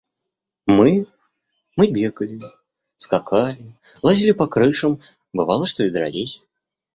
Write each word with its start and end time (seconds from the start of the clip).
Мы?.. 0.65 1.05
Мы 1.77 1.85
бегали, 1.91 2.41
скакали, 2.97 3.77
лазили 4.01 4.31
по 4.31 4.47
крышам. 4.47 4.99
бывало, 5.31 5.67
что 5.67 5.83
и 5.83 5.91
дрались. 5.91 6.43